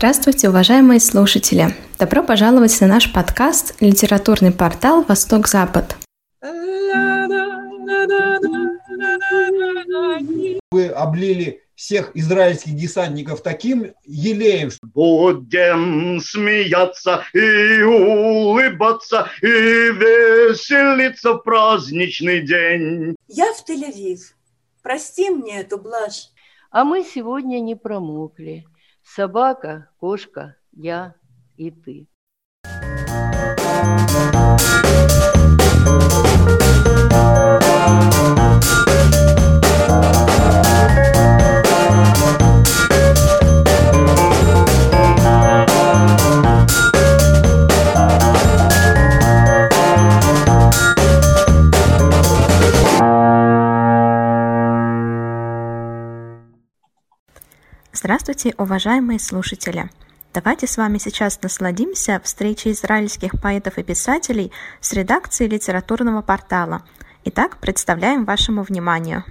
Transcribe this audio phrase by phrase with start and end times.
[0.00, 1.74] Здравствуйте, уважаемые слушатели!
[1.98, 5.94] Добро пожаловать на наш подкаст «Литературный портал Восток-Запад».
[10.70, 21.42] Вы облили всех израильских десантников таким елеем, что Будем смеяться и улыбаться, и веселиться в
[21.42, 23.16] праздничный день.
[23.28, 24.20] Я в Тель-Авив.
[24.82, 26.30] Прости мне эту блажь.
[26.70, 28.64] А мы сегодня не промокли.
[29.14, 31.14] Собака, кошка, я
[31.56, 32.06] и ты.
[58.10, 59.88] Здравствуйте, уважаемые слушатели!
[60.34, 66.82] Давайте с вами сейчас насладимся встречей израильских поэтов и писателей с редакцией литературного портала.
[67.24, 69.22] Итак, представляем вашему вниманию.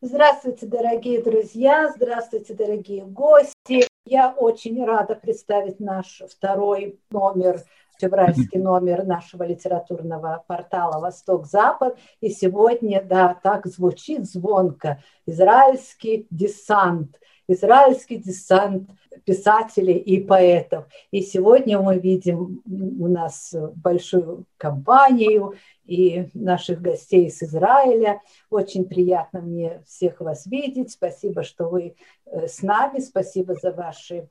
[0.00, 3.84] Здравствуйте, дорогие друзья, здравствуйте, дорогие гости.
[4.04, 7.64] Я очень рада представить наш второй номер
[7.98, 11.98] февральский номер нашего литературного портала «Восток-Запад».
[12.20, 17.16] И сегодня, да, так звучит звонко, израильский десант–
[17.52, 18.88] израильский десант
[19.24, 20.86] писателей и поэтов.
[21.10, 28.20] И сегодня мы видим у нас большую компанию и наших гостей из Израиля.
[28.48, 30.92] Очень приятно мне всех вас видеть.
[30.92, 31.94] Спасибо, что вы
[32.26, 33.00] э, с нами.
[33.00, 34.28] Спасибо за ваши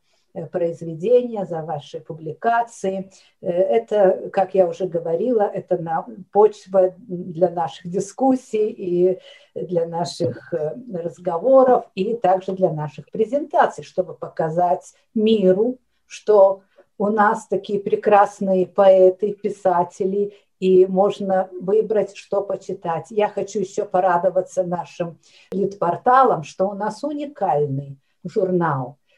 [0.47, 3.11] произведения, за ваши публикации.
[3.41, 9.19] Э, это, как я уже говорила, это на почва для наших дискуссий и
[9.55, 16.61] для наших э, разговоров, и также для наших презентаций, чтобы показать миру, что
[16.97, 23.07] у нас такие прекрасные поэты, писатели, и можно выбрать, что почитать.
[23.11, 25.17] Я хочу еще порадоваться нашим
[25.51, 28.97] лид-порталам, что у нас уникальный журнал–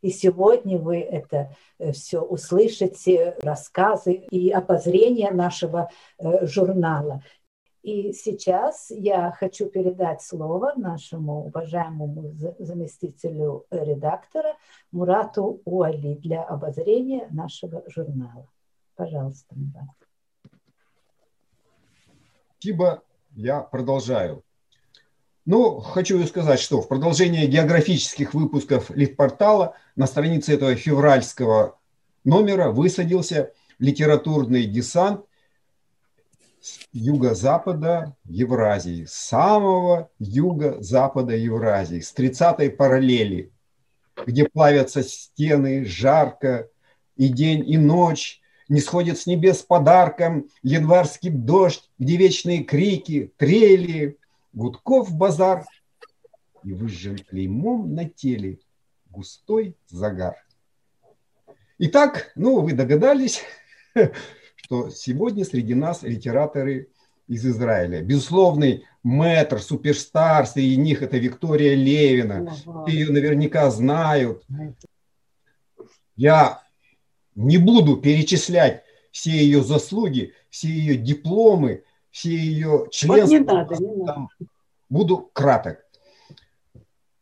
[0.00, 7.22] и сегодня вы это э, все услышите, рассказы и обозрения нашего э, журнала.
[7.82, 14.56] И сейчас я хочу передать слово нашему уважаемому заместителю редактора
[14.90, 18.46] Мурату Уали для обозрения нашего журнала.
[18.94, 19.88] Пожалуйста, Мурат.
[22.58, 23.02] Спасибо.
[23.36, 24.42] Я продолжаю.
[25.48, 31.78] Ну, хочу сказать, что в продолжение географических выпусков Литпортала на странице этого февральского
[32.22, 35.24] номера высадился литературный десант
[36.60, 43.50] с юго-запада Евразии, самого юго-запада Евразии, с 30-й параллели,
[44.26, 46.68] где плавятся стены, жарко,
[47.16, 54.18] и день, и ночь, не сходит с небес подарком январский дождь, где вечные крики, трели,
[54.58, 55.64] Гудков базар
[56.64, 58.58] и выжжен клеймом на теле
[59.08, 60.34] густой загар.
[61.78, 63.42] Итак, ну вы догадались,
[64.56, 66.88] что сегодня среди нас литераторы
[67.28, 68.02] из Израиля.
[68.02, 72.52] Безусловный мэтр, суперстар, среди них это Виктория Левина.
[72.88, 74.42] Ее наверняка знают.
[76.16, 76.64] Я
[77.36, 78.82] не буду перечислять
[79.12, 83.22] все ее заслуги, все ее дипломы, все ее членства.
[83.22, 84.28] Вот не надо, не надо.
[84.88, 85.84] Буду краток.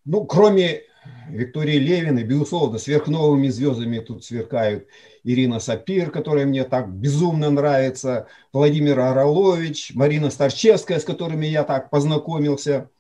[0.04, 0.82] Ну, кроме
[1.28, 4.86] Виктории Левиной, безусловно, сверхновыми звездами тут сверкают
[5.25, 11.91] Ирина Сапир, которая мне так безумно нравится, Владимир Аралович, Марина Старчевская, с которыми я так
[11.91, 12.91] познакомился.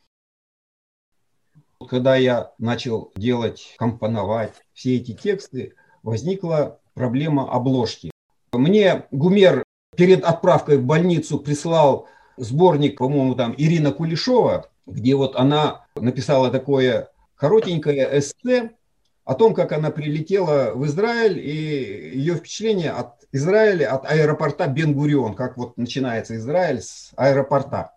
[1.88, 8.10] Когда я начал делать, компоновать все эти тексты, возникла проблема обложки.
[8.52, 9.65] Мне Гумер
[9.96, 17.08] перед отправкой в больницу прислал сборник, по-моему, там Ирина Кулешова, где вот она написала такое
[17.36, 18.70] коротенькое эссе
[19.24, 25.34] о том, как она прилетела в Израиль и ее впечатление от Израиля, от аэропорта Бен-Гурион,
[25.34, 27.92] как вот начинается Израиль с аэропорта.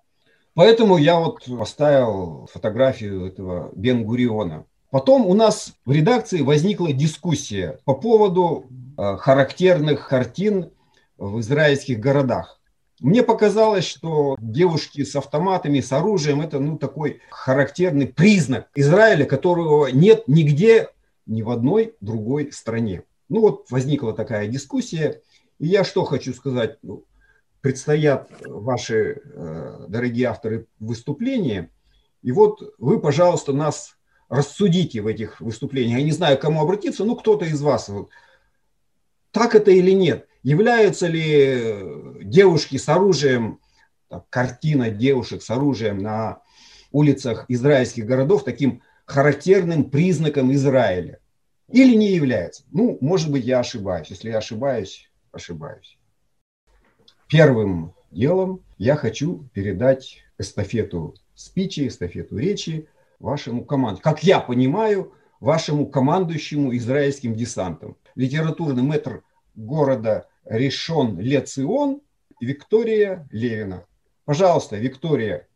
[0.55, 4.65] Поэтому я вот поставил фотографию этого Бен-Гуриона.
[4.89, 8.65] Потом у нас в редакции возникла дискуссия по поводу
[8.97, 10.71] э, характерных картин
[11.19, 12.59] в израильских городах.
[12.99, 19.87] Мне показалось, что девушки с автоматами, с оружием, это ну, такой характерный признак Израиля, которого
[19.87, 20.89] нет нигде,
[21.25, 23.03] ни в одной другой стране.
[23.29, 25.21] Ну вот возникла такая дискуссия.
[25.59, 27.05] И я что хочу сказать, ну,
[27.61, 31.69] предстоят ваши, э, дорогие авторы, выступления.
[32.21, 33.97] И вот вы, пожалуйста, нас
[34.29, 35.99] рассудите в этих выступлениях.
[35.99, 37.89] Я не знаю, к кому обратиться, но кто-то из вас.
[39.31, 40.28] Так это или нет?
[40.43, 43.59] Являются ли девушки с оружием,
[44.29, 46.41] картина девушек с оружием на
[46.91, 51.19] улицах израильских городов таким характерным признаком Израиля?
[51.71, 52.63] Или не является?
[52.71, 54.09] Ну, может быть, я ошибаюсь.
[54.09, 55.97] Если я ошибаюсь, ошибаюсь.
[57.27, 62.87] Первым делом я хочу передать эстафету спичи, эстафету речи
[63.19, 64.01] вашему команду.
[64.01, 67.97] Как я понимаю, вашему командующему израильским десантом.
[68.15, 69.23] Литературный метр
[69.59, 72.01] города Решон Лецион
[72.39, 73.85] Виктория Левина.
[74.25, 75.47] Пожалуйста, Виктория.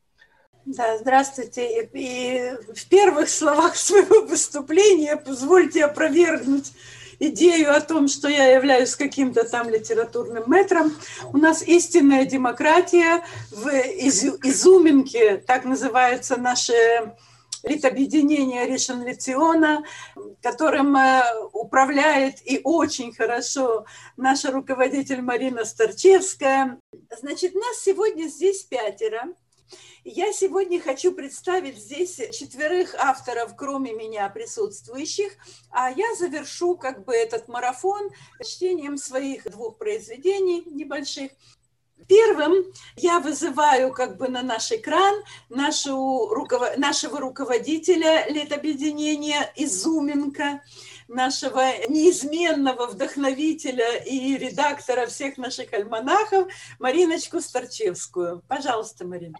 [0.66, 1.88] Да, здравствуйте.
[1.94, 6.72] И в первых словах своего выступления позвольте опровергнуть
[7.20, 10.94] идею о том, что я являюсь каким-то там литературным метром.
[11.32, 16.74] У нас истинная демократия в изюминке, так называется наше
[17.64, 19.84] литобъединение Ришен Лициона,
[20.42, 21.24] которым э,
[21.54, 23.86] управляет и очень хорошо
[24.18, 26.80] наша руководитель Марина Старчевская.
[27.20, 29.34] Значит, нас сегодня здесь пятеро.
[30.04, 35.32] Я сегодня хочу представить здесь четверых авторов, кроме меня присутствующих,
[35.72, 38.10] а я завершу как бы этот марафон
[38.44, 41.32] чтением своих двух произведений небольших.
[42.08, 42.54] Первым
[42.96, 46.78] я вызываю как бы на наш экран нашу, руковод...
[46.78, 50.62] нашего руководителя летобъединения Изуменко,
[51.08, 56.48] нашего неизменного вдохновителя и редактора всех наших альманахов
[56.80, 58.42] Мариночку Старчевскую.
[58.48, 59.38] Пожалуйста, Марина.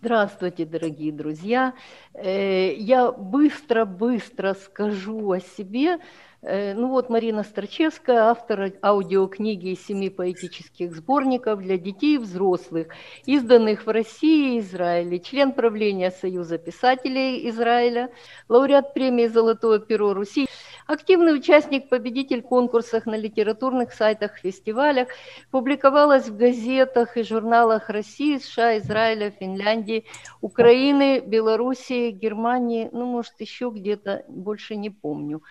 [0.00, 1.74] Здравствуйте, дорогие друзья.
[2.14, 5.98] Э, я быстро-быстро скажу о себе.
[6.40, 12.88] Э, ну вот Марина Старчевская, автор аудиокниги семи поэтических сборников для детей и взрослых,
[13.26, 18.10] изданных в России и Израиле, член правления Союза писателей Израиля,
[18.48, 20.46] лауреат премии «Золотое перо Руси»,
[20.86, 25.08] активный участник, победитель конкурсов на литературных сайтах, фестивалях,
[25.50, 30.04] публиковалась в газетах и журналах России, США, Израиля, Финляндии,
[30.40, 35.42] Украины, Белоруссии, Германии, ну, может, еще где-то, больше не помню.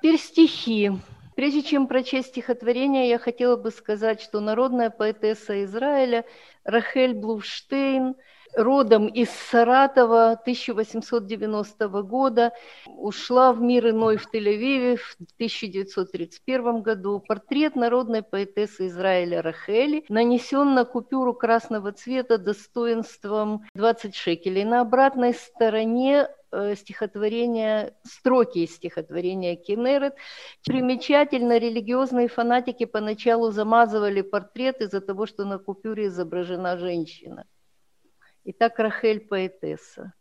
[0.00, 0.92] Теперь стихи.
[1.36, 6.24] Прежде чем прочесть стихотворение, я хотела бы сказать, что народная поэтесса Израиля
[6.64, 8.14] Рахель Блуштейн
[8.56, 12.52] родом из Саратова 1890 года,
[12.86, 17.20] ушла в мир иной в Тель-Авиве в 1931 году.
[17.20, 24.64] Портрет народной поэтессы Израиля Рахели нанесен на купюру красного цвета достоинством 20 шекелей.
[24.64, 30.14] На обратной стороне Э, стихотворения, строки из стихотворения Кенерет.
[30.64, 37.44] Примечательно, религиозные фанатики поначалу замазывали портрет из-за того, что на купюре изображена женщина.
[38.48, 40.12] Итак, Рахель поэтесса.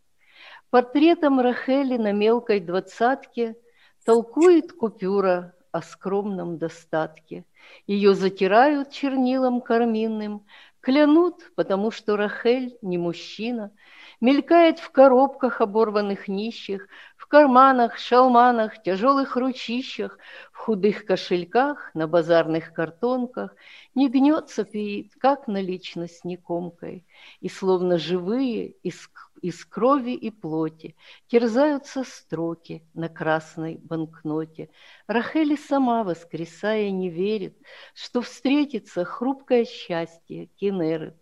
[0.71, 3.55] Портретом Рахели на мелкой двадцатке
[4.03, 7.45] толкует купюра о скромном достатке.
[7.85, 10.43] Ее затирают чернилом карминным,
[10.81, 13.71] клянут, потому что Рахель не мужчина–
[14.21, 16.87] мелькает в коробках оборванных нищих,
[17.35, 20.17] карманах, шалманах, тяжелых ручищах,
[20.53, 23.53] в худых кошельках, на базарных картонках,
[23.93, 27.05] не гнется пеет, как наличность не комкой,
[27.41, 29.09] и словно живые из,
[29.41, 30.95] из крови и плоти
[31.27, 34.69] терзаются строки на красной банкноте.
[35.05, 37.57] Рахели сама, воскресая, не верит,
[37.93, 41.17] что встретится хрупкое счастье Кенерет,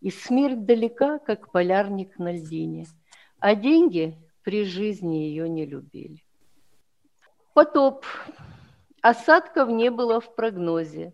[0.00, 2.86] и смерть далека, как полярник на льдине,
[3.40, 6.22] а деньги при жизни ее не любили.
[7.52, 8.06] Потоп.
[9.02, 11.12] Осадков не было в прогнозе.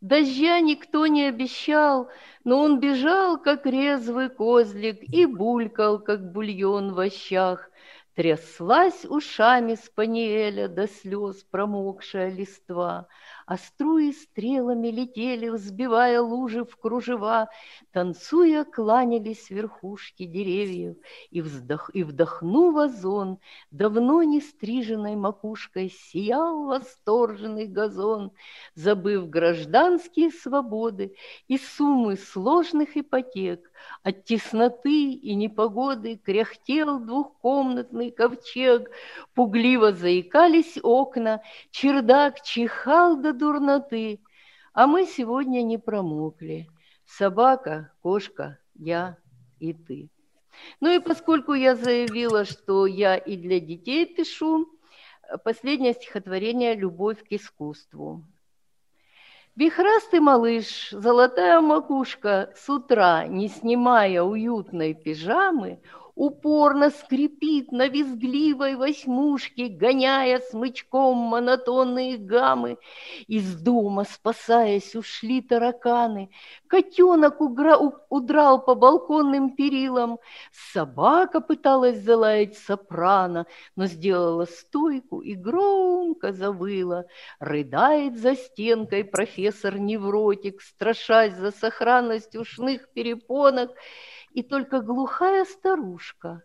[0.00, 2.08] Дождя никто не обещал,
[2.42, 7.70] но он бежал, как резвый козлик, и булькал, как бульон в ощах.
[8.16, 13.06] Тряслась ушами спаниеля до слез промокшая листва—
[13.52, 17.50] а струи стрелами летели, взбивая лужи в кружева,
[17.92, 20.96] танцуя, кланялись верхушки деревьев,
[21.30, 23.38] и, вздох, и вдохнув озон,
[23.70, 28.32] давно не стриженной макушкой сиял восторженный газон,
[28.74, 31.14] забыв гражданские свободы
[31.46, 33.70] и суммы сложных ипотек,
[34.02, 38.90] от тесноты и непогоды кряхтел двухкомнатный ковчег,
[39.34, 44.20] пугливо заикались окна, чердак чихал до дурноты,
[44.72, 46.68] а мы сегодня не промокли.
[47.04, 49.18] Собака, кошка, я
[49.60, 50.10] и ты.
[50.80, 54.68] Ну и поскольку я заявила, что я и для детей пишу,
[55.44, 58.24] последнее стихотворение «Любовь к искусству».
[59.54, 65.82] Вихрастый малыш, золотая макушка, с утра, не снимая уютной пижамы,
[66.14, 72.78] упорно скрипит на визгливой восьмушке, гоняя смычком монотонные гаммы.
[73.26, 76.30] Из дома, спасаясь, ушли тараканы.
[76.66, 77.78] Котенок угра...
[78.08, 80.18] удрал по балконным перилам.
[80.72, 87.04] Собака пыталась залаять сопрано, но сделала стойку и громко завыла.
[87.38, 93.70] Рыдает за стенкой профессор-невротик, страшась за сохранность ушных перепонок,
[94.34, 96.42] и только глухая старушка,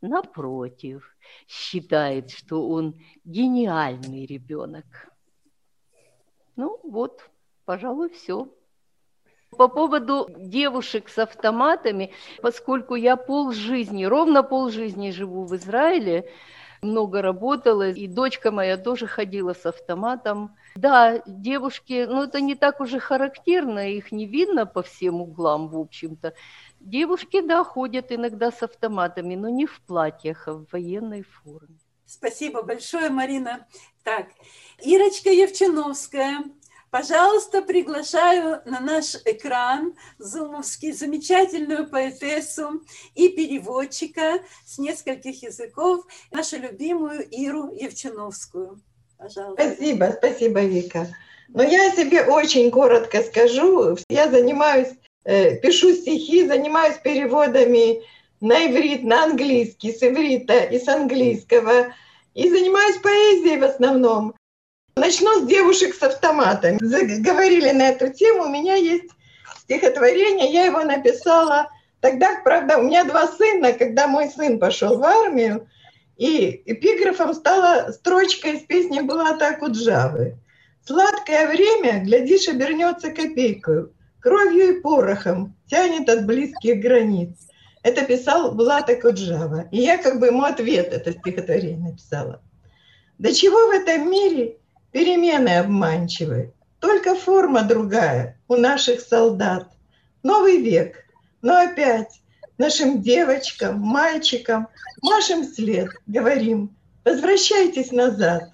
[0.00, 1.16] напротив,
[1.46, 4.84] считает, что он гениальный ребенок.
[6.56, 7.30] Ну вот,
[7.64, 8.48] пожалуй, все.
[9.56, 16.30] По поводу девушек с автоматами, поскольку я полжизни, ровно полжизни живу в Израиле,
[16.82, 20.56] много работала, и дочка моя тоже ходила с автоматом.
[20.76, 25.78] Да, девушки, ну это не так уже характерно, их не видно по всем углам, в
[25.78, 26.32] общем-то.
[26.80, 31.78] Девушки, да, ходят иногда с автоматами, но не в платьях, а в военной форме.
[32.06, 33.66] Спасибо большое, Марина.
[34.02, 34.28] Так,
[34.82, 36.42] Ирочка Евчиновская,
[36.90, 42.82] пожалуйста, приглашаю на наш экран зумовский замечательную поэтессу
[43.14, 48.80] и переводчика с нескольких языков, нашу любимую Иру Евчиновскую.
[49.18, 49.62] Пожалуйста.
[49.62, 51.06] Спасибо, спасибо, Вика.
[51.48, 53.98] Но я себе очень коротко скажу.
[54.08, 54.88] Я занимаюсь
[55.24, 58.02] пишу стихи, занимаюсь переводами
[58.40, 61.92] на иврит, на английский, с иврита и с английского.
[62.34, 64.34] И занимаюсь поэзией в основном.
[64.96, 66.78] Начну с девушек с автоматами.
[67.20, 68.44] Говорили на эту тему.
[68.44, 69.10] У меня есть
[69.58, 71.68] стихотворение, я его написала
[72.00, 75.68] тогда, правда, у меня два сына, когда мой сын пошел в армию,
[76.16, 80.36] и эпиграфом стала строчка из песни была у Джавы.
[80.86, 87.36] «Сладкое время, глядишь, обернется копейкою, кровью и порохом тянет от близких границ.
[87.82, 89.68] Это писал Влад Акуджава.
[89.70, 92.42] И я как бы ему ответ это стихотворение написала.
[93.18, 94.56] До чего в этом мире
[94.92, 96.52] перемены обманчивы?
[96.78, 99.68] Только форма другая у наших солдат.
[100.22, 101.04] Новый век,
[101.42, 102.20] но опять
[102.58, 104.68] нашим девочкам, мальчикам
[105.02, 108.50] машем след, говорим, возвращайтесь назад.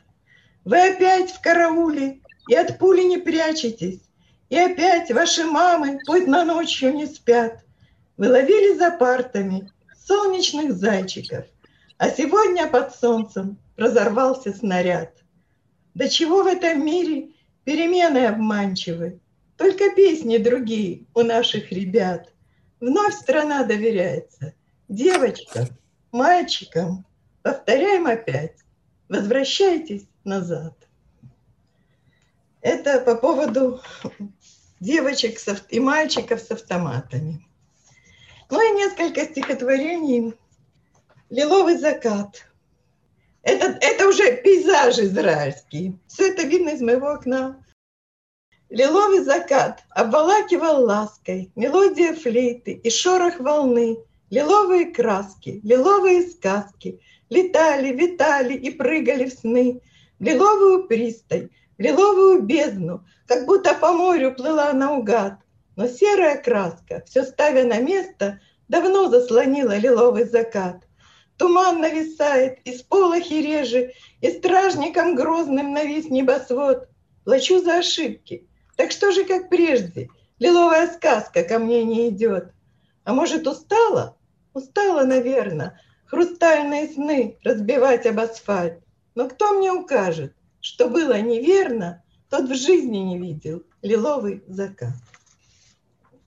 [0.65, 4.01] Вы опять в карауле и от пули не прячетесь.
[4.49, 7.65] И опять ваши мамы поздно ночью не спят.
[8.17, 9.71] Вы ловили за партами
[10.07, 11.47] солнечных зайчиков,
[11.99, 15.13] а сегодня под солнцем разорвался снаряд.
[15.95, 17.31] До чего в этом мире
[17.65, 19.21] перемены обманчивы,
[19.57, 22.33] только песни другие у наших ребят.
[22.81, 24.55] Вновь страна доверяется
[24.89, 25.67] девочкам,
[26.13, 27.05] мальчикам.
[27.43, 28.59] Повторяем опять,
[29.09, 30.86] возвращайтесь назад.
[32.67, 33.81] Это по поводу
[34.81, 37.47] девочек и мальчиков с автоматами.
[38.51, 40.35] Ну и несколько стихотворений.
[41.31, 42.45] «Лиловый закат».
[43.43, 45.97] Это, это уже пейзаж израильский.
[46.09, 47.65] Все это видно из моего окна.
[48.69, 53.97] Лиловый закат обволакивал лаской, мелодия флейты и шорох волны,
[54.29, 59.81] лиловые краски, лиловые сказки, летали, витали и прыгали в сны,
[60.19, 65.35] лиловую пристань, лиловую бездну, как будто по морю плыла наугад.
[65.77, 70.87] Но серая краска, все ставя на место, давно заслонила лиловый закат.
[71.37, 73.93] Туман нависает, из полохи реже,
[74.23, 76.89] и стражником грозным навис небосвод.
[77.25, 78.49] Плачу за ошибки.
[78.77, 82.53] Так что же, как прежде, лиловая сказка ко мне не идет?
[83.05, 84.17] А может, устала?
[84.55, 88.81] Устала, наверное, хрустальные сны разбивать об асфальт.
[89.15, 90.35] Но кто мне укажет,
[90.67, 94.95] что было неверно, тот в жизни не видел лиловый закат.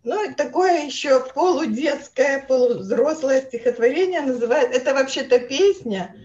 [0.05, 6.15] Ну, и такое еще полудетское, полувзрослое стихотворение называет, это вообще-то песня,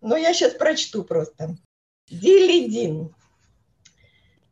[0.00, 1.56] но я сейчас прочту просто.
[2.08, 3.12] Дилидин.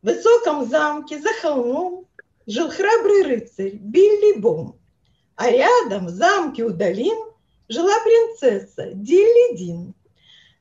[0.01, 2.05] В высоком замке за холмом
[2.47, 4.77] жил храбрый рыцарь Билли Бом,
[5.37, 7.17] а рядом в замке у долин
[7.69, 9.93] жила принцесса Дилидин.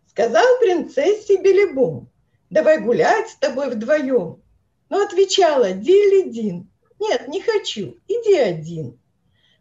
[0.07, 2.09] Сказал принцессе Белибом,
[2.55, 4.41] давай гулять с тобой вдвоем.
[4.89, 6.71] Но отвечала Дилли Дин,
[7.01, 8.99] нет, не хочу, иди один.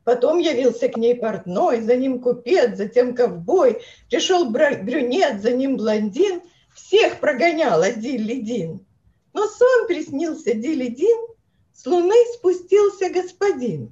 [0.04, 6.42] Потом явился к ней портной, за ним купец, затем ковбой, пришел брюнет, за ним блондин,
[6.76, 8.86] всех прогоняла Дилли Дин.
[9.34, 11.18] Но сон приснился Дилли Дин,
[11.74, 13.92] с луны спустился господин.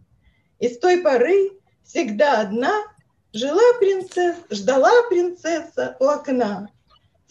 [0.59, 1.53] И с той поры
[1.83, 2.83] всегда одна
[3.33, 6.69] жила принцесса, ждала принцесса у окна.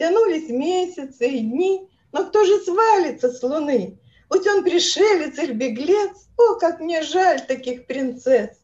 [0.01, 4.01] Тянулись месяцы и дни, но кто же свалится с луны?
[4.31, 8.59] Будь он пришелец или беглец, о, как мне жаль таких принцесс.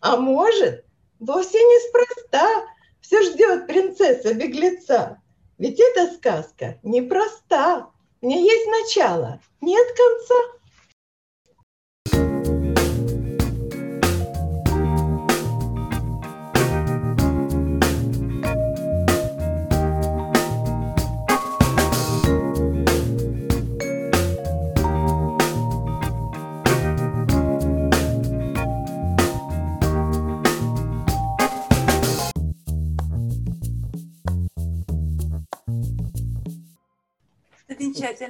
[0.00, 0.84] А может,
[1.20, 2.66] Вовсе неспроста
[3.00, 5.22] все ждет принцесса-беглеца.
[5.56, 7.88] Ведь эта сказка непроста.
[8.20, 10.57] У нее есть начало, нет конца.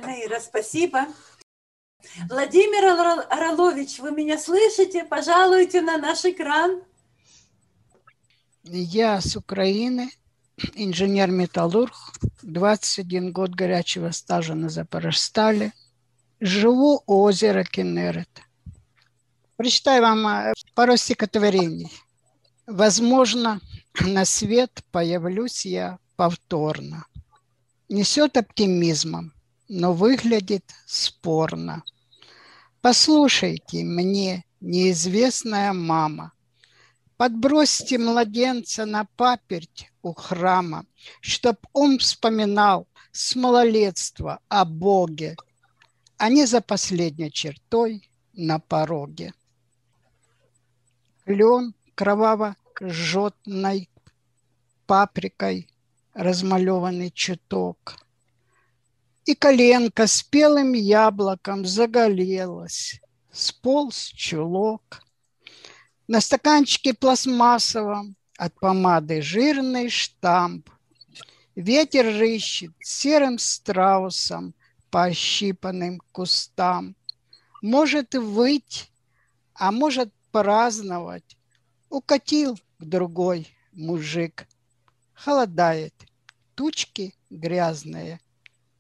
[0.09, 1.07] Замечательно, Ира, спасибо.
[2.29, 5.05] Владимир Орлович, вы меня слышите?
[5.05, 6.83] Пожалуйте на наш экран.
[8.63, 10.11] Я с Украины,
[10.75, 11.95] инженер-металлург,
[12.43, 15.73] 21 год горячего стажа на Запорожстале.
[16.41, 18.31] Живу у озера Кенерет.
[19.57, 21.91] Прочитаю вам э, пару стихотворений.
[22.67, 23.61] Возможно,
[24.01, 27.07] на свет появлюсь я повторно.
[27.89, 29.33] Несет оптимизмом,
[29.69, 31.83] но выглядит спорно.
[32.81, 36.33] Послушайте мне, неизвестная мама,
[37.17, 40.87] Подбросьте младенца на паперть у храма,
[41.21, 45.35] Чтоб он вспоминал с малолетства о Боге,
[46.17, 49.35] А не за последней чертой на пороге.
[51.25, 53.91] Клен кроваво-жжетной
[54.87, 55.69] паприкой
[56.15, 57.97] размалеванный чуток–
[59.29, 62.99] и коленка спелым яблоком заголелась.
[63.31, 65.03] Сполз чулок.
[66.07, 70.71] На стаканчике пластмассовом от помады жирный штамп.
[71.55, 74.55] Ветер рыщет серым страусом
[74.91, 76.97] по ощипанным кустам.
[77.61, 78.91] Может выть,
[79.53, 81.37] а может праздновать.
[81.91, 84.49] Укатил к другой мужик.
[85.13, 85.93] Холодает,
[86.55, 88.21] тучки грязные–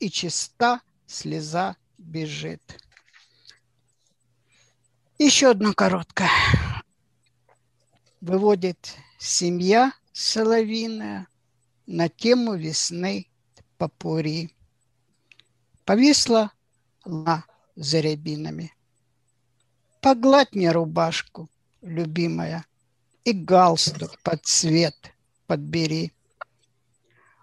[0.00, 2.62] и чиста слеза бежит.
[5.18, 6.30] Еще одно короткое.
[8.20, 11.26] Выводит семья соловиная
[11.86, 13.26] на тему весны
[13.76, 14.54] попури.
[15.84, 16.52] Повисла
[17.04, 17.44] луна
[17.74, 18.72] за рябинами.
[20.00, 21.48] Погладь мне рубашку,
[21.80, 22.64] любимая,
[23.24, 24.94] и галстук под цвет
[25.46, 26.12] подбери.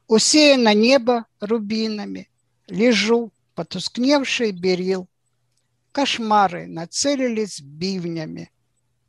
[0.08, 2.30] Усеяно небо рубинами–
[2.67, 5.08] Лежу, потускневший берил.
[5.91, 8.51] Кошмары нацелились бивнями.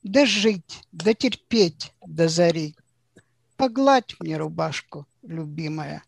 [0.02, 2.76] Да жить, да терпеть до зари.
[3.56, 6.04] Погладь мне рубашку, любимая,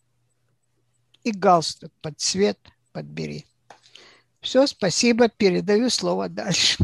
[1.25, 2.59] и галстук под цвет
[2.93, 3.47] подбери.
[4.41, 6.79] Все, спасибо, передаю слово дальше.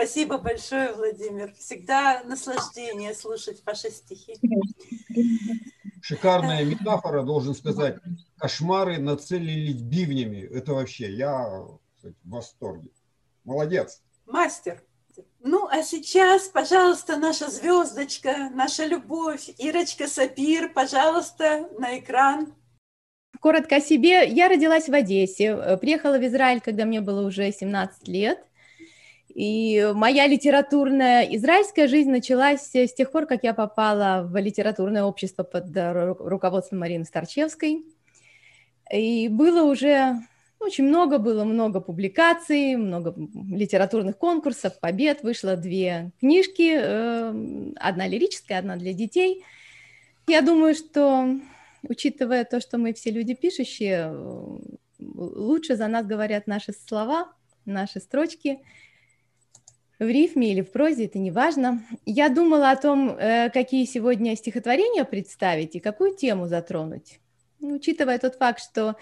[0.00, 1.52] Спасибо большое, Владимир.
[1.58, 4.34] Всегда наслаждение слушать ваши стихи.
[6.00, 7.98] Шикарная метафора, должен сказать.
[8.38, 10.38] Кошмары нацелились бивнями.
[10.38, 11.80] Это вообще, я в
[12.24, 12.88] восторге.
[13.44, 14.00] Молодец.
[14.24, 14.82] Мастер.
[15.40, 22.54] Ну, а сейчас, пожалуйста, наша звездочка, наша любовь, Ирочка Сапир, пожалуйста, на экран.
[23.38, 24.26] Коротко о себе.
[24.26, 28.46] Я родилась в Одессе, приехала в Израиль, когда мне было уже 17 лет.
[29.34, 35.44] И моя литературная израильская жизнь началась с тех пор, как я попала в литературное общество
[35.44, 35.66] под
[36.18, 37.84] руководством Марины Старчевской.
[38.92, 40.16] И было уже
[40.58, 43.14] очень много, было много публикаций, много
[43.48, 45.22] литературных конкурсов, побед.
[45.22, 49.44] Вышло две книжки, э, одна лирическая, одна для детей.
[50.26, 51.36] Я думаю, что,
[51.88, 54.12] учитывая то, что мы все люди пишущие,
[54.98, 57.32] лучше за нас говорят наши слова,
[57.64, 58.58] наши строчки–
[60.00, 61.82] в рифме или в прозе, это не важно.
[62.06, 67.20] Я думала о том, э, какие сегодня стихотворения представить и какую тему затронуть.
[67.60, 68.96] Учитывая тот факт, что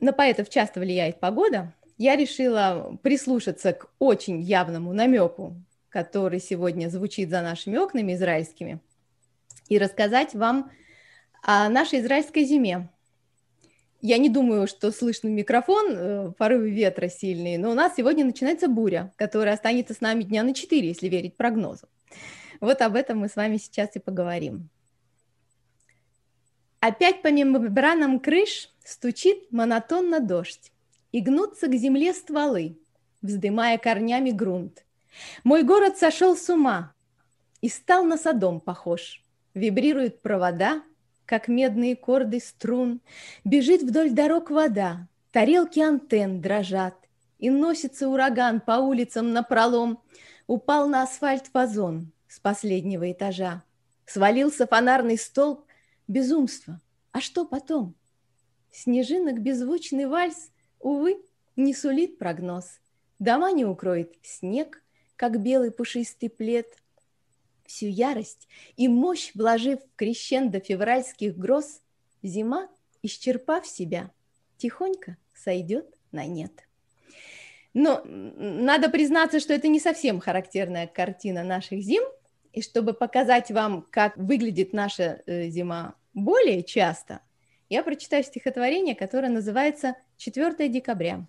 [0.00, 5.54] на поэтов часто влияет погода, я решила прислушаться к очень явному намеку,
[5.88, 8.80] который сегодня звучит за нашими окнами израильскими,
[9.68, 10.72] и рассказать вам
[11.42, 12.88] о нашей израильской зиме,
[14.06, 18.68] я не думаю, что слышно микрофон, э, порывы ветра сильные, но у нас сегодня начинается
[18.68, 21.88] буря, которая останется с нами дня на 4, если верить прогнозу.
[22.60, 24.68] Вот об этом мы с вами сейчас и поговорим.
[26.80, 30.70] Опять по мембранам крыш стучит монотонно дождь,
[31.10, 32.76] и гнутся к земле стволы,
[33.22, 34.84] вздымая корнями грунт.
[35.44, 36.92] Мой город сошел с ума
[37.62, 39.22] и стал на садом похож.
[39.54, 40.82] Вибрируют провода,
[41.26, 43.00] как медные корды струн,
[43.44, 46.96] Бежит вдоль дорог вода, тарелки антенн дрожат,
[47.38, 50.00] И носится ураган по улицам напролом,
[50.46, 53.62] Упал на асфальт вазон с последнего этажа.
[54.06, 55.64] Свалился фонарный столб.
[56.06, 56.80] Безумство.
[57.12, 57.94] А что потом?
[58.70, 61.22] Снежинок беззвучный вальс, увы,
[61.56, 62.80] не сулит прогноз.
[63.18, 64.82] Дома не укроет снег,
[65.16, 66.66] как белый пушистый плед.
[67.66, 71.80] Всю ярость и мощь, вложив в крещендо февральских гроз,
[72.22, 72.68] зима,
[73.02, 74.10] исчерпав себя,
[74.58, 76.52] тихонько сойдет на нет.
[77.72, 82.04] Но надо признаться, что это не совсем характерная картина наших зим,
[82.52, 87.20] и чтобы показать вам, как выглядит наша э, зима более часто,
[87.68, 91.26] я прочитаю стихотворение, которое называется «4 декабря».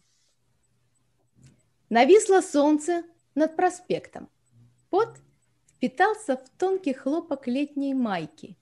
[1.90, 4.30] Нависло солнце над проспектом.
[4.92, 5.18] Пот
[5.76, 8.58] впитался в тонкий хлопок летней майки.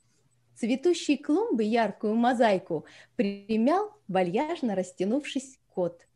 [0.55, 6.07] Цветущие клумбы яркую мозаику примял вальяжно растянувшись кот.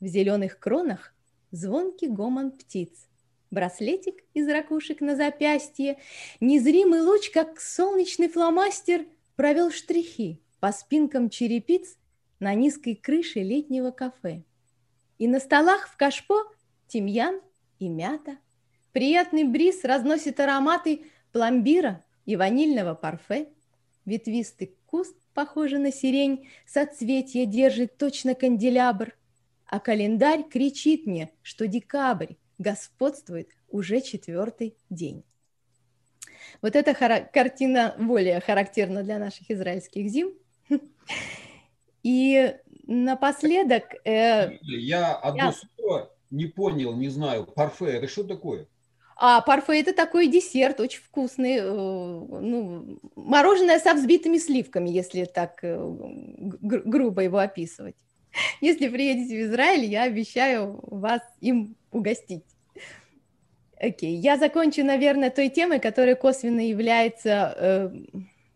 [0.00, 1.14] В зеленых кронах
[1.50, 3.08] звонкий гомон птиц.
[3.50, 5.98] Браслетик из ракушек на запястье,
[6.40, 9.04] незримый луч, как солнечный фломастер,
[9.36, 11.96] провел штрихи по спинкам черепиц
[12.40, 14.44] на низкой крыше летнего кафе.
[15.18, 16.44] И на столах в кашпо
[16.88, 17.40] тимьян
[17.78, 18.38] и мята.
[18.92, 23.48] Приятный бриз разносит ароматы пломбира и ванильного парфе.
[24.04, 29.16] Ветвистый куст, похожий на сирень, соцветье держит точно канделябр.
[29.66, 35.24] А календарь кричит мне, что декабрь господствует уже четвертый день.
[36.60, 40.34] Вот эта хара- картина более характерна для наших израильских зим.
[42.02, 42.54] И
[42.86, 43.84] напоследок...
[44.04, 45.52] Э, я одно я...
[45.52, 47.46] слово не понял, не знаю.
[47.46, 48.66] Парфе, это что такое?
[49.16, 55.58] А парфе это такой десерт, очень вкусный, э, ну, мороженое со взбитыми сливками, если так
[55.62, 55.78] э,
[56.38, 57.94] грубо его описывать.
[58.60, 62.44] Если приедете в Израиль, я обещаю вас им угостить.
[63.78, 67.90] Окей, я закончу, наверное, той темой, которая косвенно является э,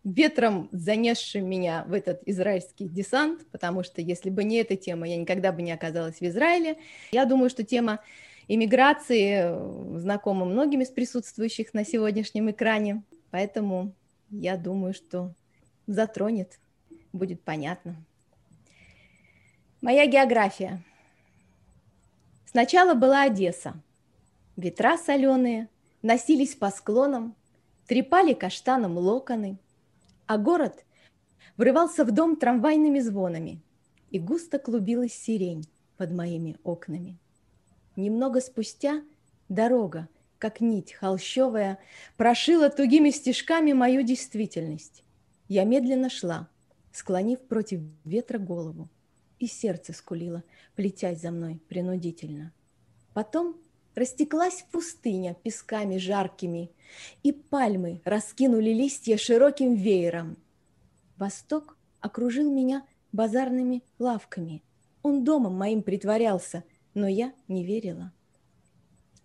[0.05, 5.17] ветром, занесшим меня в этот израильский десант, потому что если бы не эта тема, я
[5.17, 6.77] никогда бы не оказалась в Израиле.
[7.11, 7.99] Я думаю, что тема
[8.47, 13.93] иммиграции э, знакома многим из присутствующих на сегодняшнем экране, поэтому
[14.29, 15.33] я думаю, что
[15.85, 16.59] затронет,
[17.13, 17.95] будет понятно.
[19.81, 20.83] Моя география.
[22.45, 23.75] Сначала была Одесса.
[24.55, 25.69] Ветра соленые
[26.01, 27.35] носились по склонам,
[27.85, 29.57] трепали каштаном локоны–
[30.27, 30.85] а город
[31.55, 33.61] врывался в дом трамвайными звонами,
[34.11, 37.17] и густо клубилась сирень под моими окнами.
[37.97, 39.01] Немного спустя
[39.49, 40.07] дорога,
[40.37, 41.79] как нить холщовая,
[42.15, 45.03] прошила тугими стежками мою действительность.
[45.47, 46.47] Я медленно шла,
[46.93, 48.87] склонив против ветра голову,
[49.39, 50.43] и сердце скулило,
[50.75, 52.53] плетясь за мной принудительно.
[53.15, 53.57] Потом
[53.95, 56.69] растеклась пустыня песками жаркими,
[57.23, 60.37] и пальмы раскинули листья широким веером.
[61.17, 64.61] Восток окружил меня базарными лавками.
[65.01, 66.63] Он домом моим притворялся,
[66.97, 68.11] но я не верила.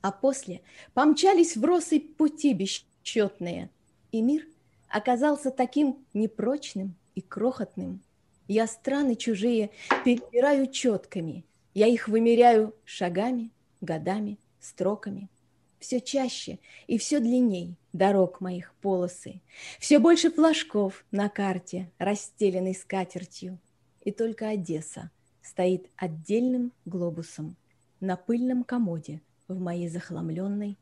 [0.03, 0.61] А после
[0.93, 3.71] помчались в росы пути бесчетные,
[4.11, 4.47] и мир
[4.89, 8.03] оказался таким непрочным и крохотным.
[8.47, 9.71] Я страны чужие
[10.05, 15.31] перебираю четками, я их вымеряю шагами, годами, строками.
[15.79, 19.41] Все чаще и все длинней дорог моих полосы,
[19.81, 23.59] Все больше флажков на карте, расстеленной скатертью.
[24.05, 27.57] И только Одесса стоит отдельным глобусом
[28.03, 30.77] на пыльном комоде в моей захламленной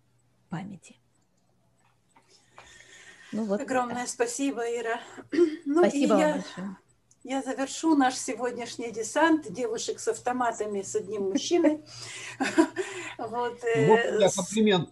[0.48, 0.96] памяти.
[3.30, 4.08] Ну, вот Огромное так.
[4.08, 5.00] спасибо, Ира.
[5.66, 6.32] Ну, спасибо вам я...
[6.34, 6.76] большое.
[7.22, 11.84] Я завершу наш сегодняшний десант девушек с автоматами с одним мужчиной.
[13.18, 14.88] Вот, э, я комплимент?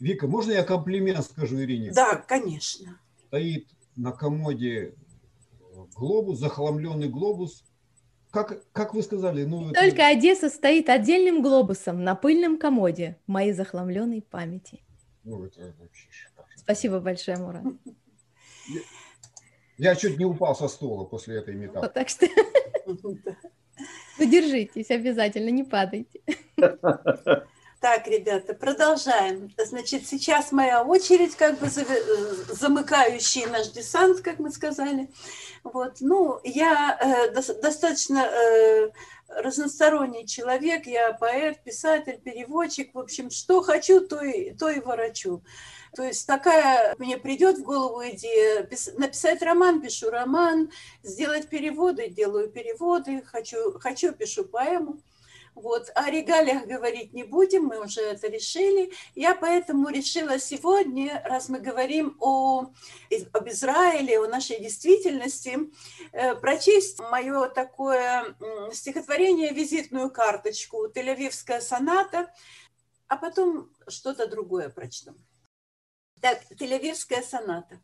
[0.00, 1.92] Вика, можно я комплимент скажу Ирине?
[1.92, 2.98] Да, конечно.
[3.26, 4.94] Стоит на комоде
[5.94, 7.62] глобус, захламленный глобус.
[8.30, 9.44] Как, как вы сказали?
[9.44, 10.18] Ну, Только это...
[10.18, 14.82] Одесса стоит отдельным глобусом на пыльном комоде моей захламленной памяти.
[15.24, 16.52] Ну, это вообще шикарно.
[16.56, 17.64] Спасибо большое, Мурат.
[19.78, 21.86] Я чуть не упал со стула после этой метафоры.
[21.86, 22.26] Вот так что...
[24.18, 26.20] Вы держитесь обязательно, не падайте.
[27.80, 29.54] Так, ребята, продолжаем.
[29.56, 35.08] Значит, сейчас моя очередь, как бы замыкающий наш десант, как мы сказали.
[35.62, 38.90] Вот, ну, я э, достаточно э,
[39.28, 45.44] разносторонний человек, я поэт, писатель, переводчик, в общем, что хочу, то и, то и ворочу.
[45.94, 50.70] То есть такая мне придет в голову идея написать роман, пишу роман,
[51.04, 54.98] сделать переводы, делаю переводы, хочу, хочу пишу поэму.
[55.60, 58.92] Вот, о регалиях говорить не будем, мы уже это решили.
[59.16, 62.66] Я поэтому решила сегодня, раз мы говорим о,
[63.32, 65.58] об Израиле, о нашей действительности,
[66.12, 68.36] э, прочесть мое такое
[68.72, 72.32] стихотворение, визитную карточку «Тель-Авивская соната»,
[73.08, 75.16] а потом что-то другое прочту.
[76.20, 77.80] Так, Тель-Авивская соната.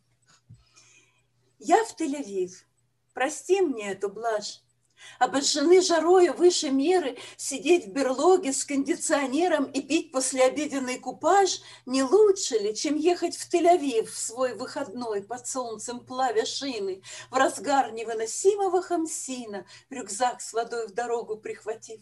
[1.59, 2.51] Я в Тель-Авив.
[3.13, 4.61] Прости мне эту блажь
[5.19, 12.57] обожжены жарою выше меры, сидеть в берлоге с кондиционером и пить послеобеденный купаж не лучше
[12.57, 18.81] ли, чем ехать в Тель-Авив в свой выходной под солнцем плавя шины, в разгар невыносимого
[18.81, 22.01] хамсина, рюкзак с водой в дорогу прихватив.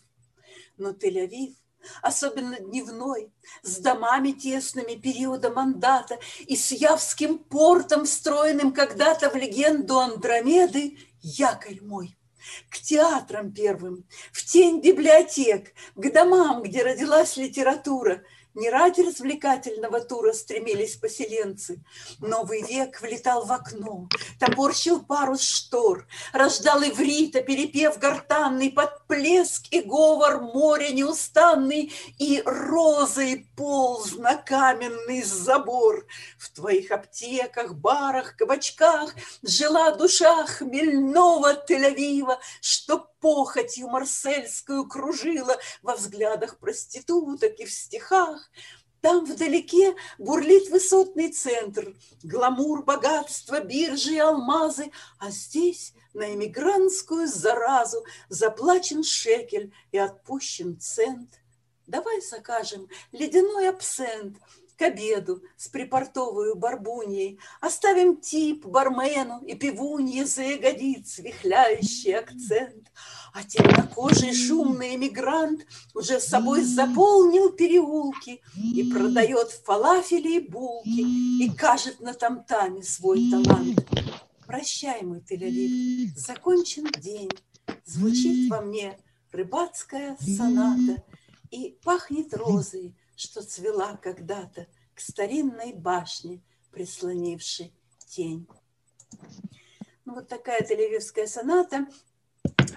[0.77, 1.53] Но Тель-Авив
[2.01, 9.99] особенно дневной, с домами тесными периода мандата и с Явским портом, встроенным когда-то в легенду
[9.99, 12.17] Андромеды, якорь мой–
[12.69, 18.23] к театрам первым, в тень библиотек, к домам, где родилась литература–
[18.55, 21.83] не ради развлекательного тура стремились поселенцы.
[22.19, 24.07] Новый век влетал в окно,
[24.39, 33.47] топорщил парус штор, рождал иврита, перепев гортанный, под плеск и говор моря неустанный, и розой
[33.55, 36.05] полз на каменный забор.
[36.37, 46.59] В твоих аптеках, барах, кабачках жила душа хмельного Тель-Авива, что похотью марсельскую кружила во взглядах
[46.59, 48.51] проституток и в стихах.
[48.99, 58.03] Там вдалеке бурлит высотный центр, гламур, богатство, биржи и алмазы, а здесь на эмигрантскую заразу
[58.27, 61.39] заплачен шекель и отпущен цент.
[61.87, 64.37] Давай закажем ледяной абсент–
[64.83, 72.91] к обеду с припортовую барбуньей, Оставим тип бармену и пивунье за ягодиц, вихляющий акцент.
[73.33, 81.49] А темнокожий шумный эмигрант уже с собой заполнил переулки И продает фалафели и булки, И
[81.57, 83.79] кажет на тамтаме свой талант.
[84.45, 87.31] Прощай, мой тель закончен день,
[87.85, 88.99] Звучит во мне
[89.31, 91.03] рыбацкая соната,
[91.51, 97.73] И пахнет розой, что цвела когда-то к старинной башне, прислонившей
[98.07, 98.47] тень.
[100.05, 101.87] Ну, вот такая тель соната.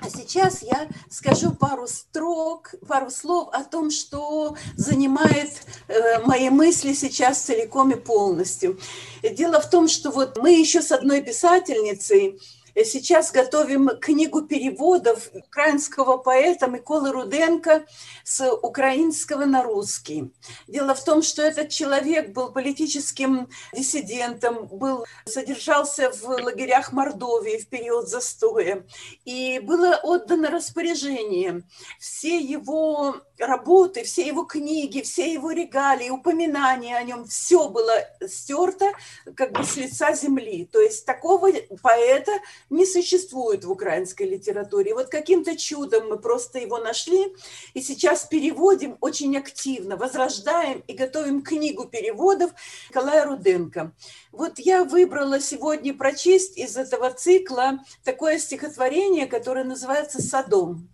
[0.00, 5.50] А сейчас я скажу пару строк, пару слов о том, что занимает
[5.88, 8.78] э, мои мысли сейчас целиком и полностью.
[9.22, 12.40] Дело в том, что вот мы еще с одной писательницей
[12.84, 17.86] Сейчас готовим книгу переводов украинского поэта Миколы Руденко
[18.22, 20.32] с украинского на русский.
[20.68, 27.68] Дело в том, что этот человек был политическим диссидентом, был, содержался в лагерях Мордовии в
[27.68, 28.84] период застоя.
[29.24, 31.62] И было отдано распоряжение
[31.98, 37.92] все его работы, все его книги, все его регалии, упоминания о нем, все было
[38.26, 38.92] стерто
[39.34, 40.68] как бы с лица земли.
[40.70, 41.50] То есть такого
[41.82, 42.32] поэта
[42.70, 44.94] не существует в украинской литературе.
[44.94, 47.34] Вот каким-то чудом мы просто его нашли,
[47.74, 52.52] и сейчас переводим очень активно, возрождаем и готовим книгу переводов
[52.88, 53.92] Николая Руденко.
[54.32, 60.88] Вот я выбрала сегодня прочесть из этого цикла такое стихотворение, которое называется «Садом».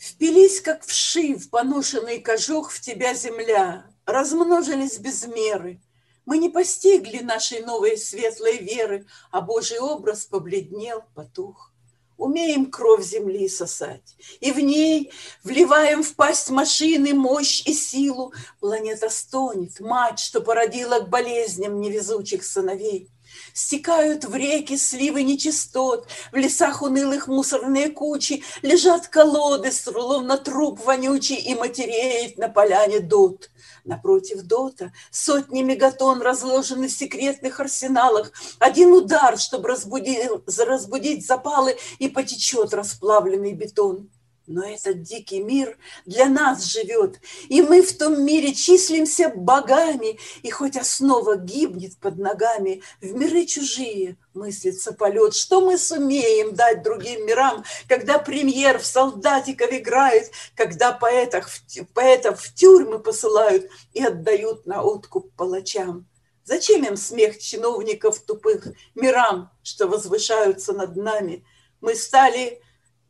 [0.00, 5.78] Впились, как вши в поношенный кожух в тебя земля, размножились без меры.
[6.24, 11.70] Мы не постигли нашей новой светлой веры, а Божий образ побледнел, потух.
[12.16, 15.12] Умеем кровь земли сосать, и в ней
[15.44, 18.32] вливаем в пасть машины мощь и силу.
[18.58, 23.10] Планета стонет, мать, что породила к болезням невезучих сыновей–
[23.62, 31.36] Стекают в реки сливы нечистот, В лесах унылых мусорные кучи, Лежат колоды, словно труп вонючий,
[31.36, 33.50] И матереет на поляне дот.
[33.84, 38.32] Напротив дота сотни мегатон разложены в секретных арсеналах.
[38.58, 44.08] Один удар, чтобы разбудить, разбудить запалы, И потечет расплавленный бетон.
[44.46, 50.50] Но этот дикий мир для нас живет, и мы в том мире числимся богами, и
[50.50, 55.34] хоть основа гибнет под ногами, в миры чужие мыслится полет.
[55.34, 61.46] Что мы сумеем дать другим мирам, когда премьер в солдатиков играет, когда поэтов,
[61.94, 66.08] поэтов в тюрьмы посылают и отдают на откуп палачам?
[66.44, 71.44] Зачем им смех чиновников тупых мирам, что возвышаются над нами?
[71.80, 72.60] Мы стали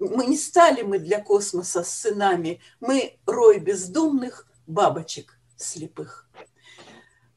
[0.08, 6.28] мы не стали мы для космоса сынами, мы рой бездумных бабочек слепых.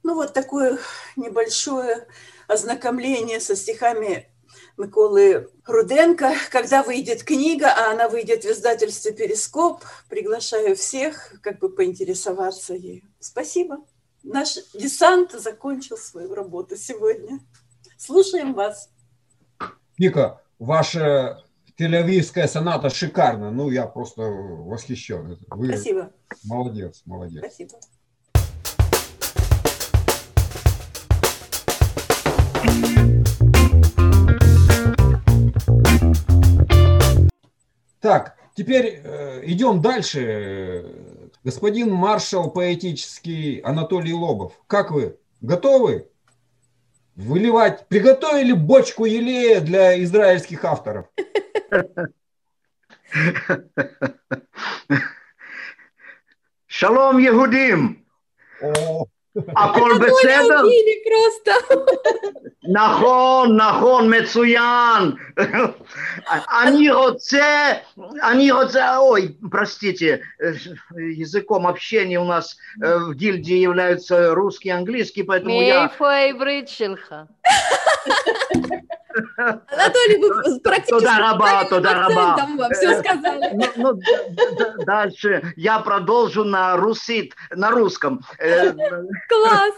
[0.02, 0.80] Ну вот такое
[1.16, 2.08] небольшое
[2.48, 4.30] ознакомление со стихами
[4.78, 6.34] Миколы Руденко.
[6.52, 13.04] Когда выйдет книга, а она выйдет в издательстве «Перископ», приглашаю всех как бы поинтересоваться ею.
[13.20, 13.78] Спасибо.
[14.24, 17.40] Наш десант закончил свою работу сегодня.
[17.98, 18.90] Слушаем вас.
[19.98, 21.43] Вика, ваша
[21.76, 23.52] тель соната шикарна.
[23.52, 25.38] Ну, я просто восхищен.
[25.50, 26.12] Вы Спасибо.
[26.44, 27.44] Молодец, молодец.
[27.44, 27.74] Спасибо.
[38.00, 41.30] Так, теперь э, идем дальше.
[41.46, 45.18] Господин маршал поэтический Анатолий Лобов, как вы?
[45.40, 46.10] Готовы?
[47.16, 51.06] Выливать, приготовили бочку елея для израильских авторов?
[56.66, 58.04] Шалом, Егудим!
[59.57, 60.63] הכל בסדר?
[62.73, 65.13] נכון, נכון, מצוין.
[66.63, 67.73] אני רוצה,
[68.23, 70.21] אני רוצה, ой, простите,
[71.17, 75.81] языком общения у нас в гильдии являются русский и английский, поэтому я...
[75.81, 77.15] מאיפה העברית שלך?
[79.38, 82.48] Анатолий, вы практически Туда раба, туда раба.
[82.72, 83.52] все сказали.
[83.76, 88.22] Ну, ну, дальше я продолжу на русит, на русском.
[88.38, 89.74] Класс.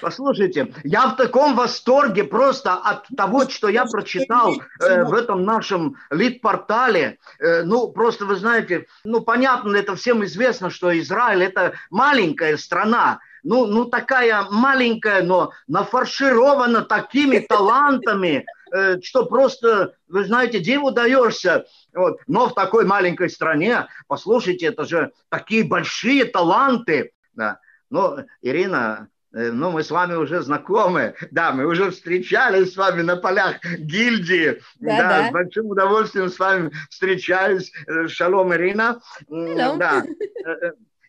[0.00, 5.96] Послушайте, я в таком восторге просто от того, что я прочитал э, в этом нашем
[6.10, 7.18] лид-портале.
[7.38, 13.20] Э, ну, просто вы знаете, ну, понятно, это всем известно, что Израиль– это маленькая страна,
[13.44, 21.66] ну, ну такая маленькая, но нафарширована такими талантами, э, что просто, вы знаете, диву даешься.
[21.92, 22.18] Вот.
[22.26, 27.12] Но в такой маленькой стране, послушайте, это же такие большие таланты.
[27.34, 27.60] Да.
[27.90, 33.02] Ну, Ирина, э, ну, мы с вами уже знакомы, да, мы уже встречались с вами
[33.02, 35.28] на полях гильдии, да, да, да.
[35.28, 37.70] с большим удовольствием с вами встречаюсь.
[37.86, 39.02] Э, шалом, Ирина.
[39.30, 39.76] Hello.
[39.76, 40.02] Да.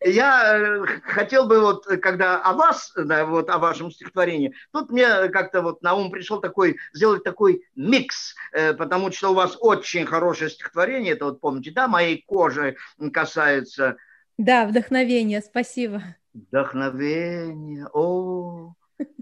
[0.04, 5.30] Я э, хотел бы вот, когда о вас, да, вот о вашем стихотворении, тут мне
[5.30, 10.06] как-то вот на ум пришел такой, сделать такой микс, э, потому что у вас очень
[10.06, 12.76] хорошее стихотворение, это вот помните, да, моей кожи
[13.14, 13.98] касается.
[14.38, 16.04] Да, вдохновение, спасибо.
[16.34, 18.74] Вдохновение, о,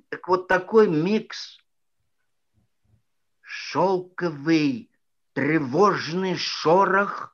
[0.09, 1.59] так вот такой микс,
[3.41, 4.89] шелковый,
[5.33, 7.32] тревожный шорох,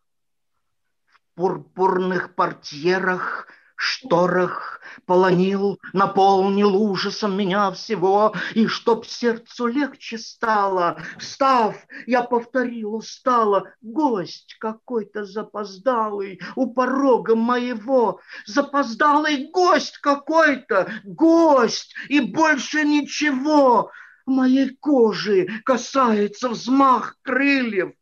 [1.39, 3.47] пурпурных портьерах,
[3.78, 13.71] шторах полонил, наполнил ужасом меня всего, и чтоб сердцу легче стало, встав, я повторил устало,
[13.82, 23.91] гость какой-то запоздалый у порога моего, запоздалый гость какой-то, гость, и больше ничего,
[24.25, 27.93] моей кожи касается взмах крыльев,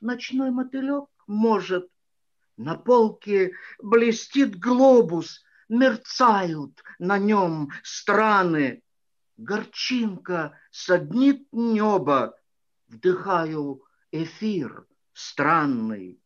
[0.00, 1.86] ночной мотылек может
[2.58, 8.82] на полке блестит глобус, мерцают на нем страны.
[9.36, 12.36] Горчинка соднит небо,
[12.88, 16.20] вдыхаю эфир странный.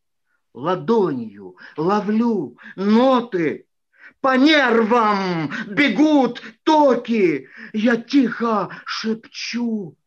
[0.55, 3.67] Ладонью ловлю ноты,
[4.21, 7.47] по нервам бегут токи.
[7.73, 9.97] Я тихо шепчу,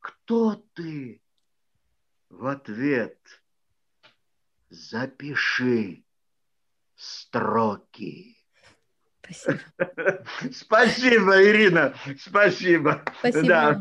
[0.00, 1.22] кто ты?
[2.28, 3.18] В ответ–
[4.68, 6.04] запиши
[6.94, 8.36] строки.
[9.22, 9.60] Спасибо.
[10.52, 13.02] Спасибо, Ирина, спасибо.
[13.18, 13.46] Спасибо.
[13.46, 13.80] Да.